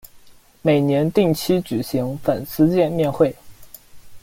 [0.63, 3.35] 每年定期举行粉丝见面会。